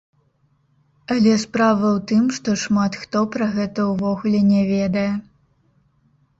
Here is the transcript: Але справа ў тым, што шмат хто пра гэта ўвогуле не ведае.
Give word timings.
Але 1.15 1.33
справа 1.43 1.87
ў 1.97 2.07
тым, 2.13 2.23
што 2.39 2.57
шмат 2.63 2.91
хто 3.03 3.19
пра 3.37 3.45
гэта 3.55 3.79
ўвогуле 3.93 4.39
не 4.51 4.61
ведае. 4.75 5.09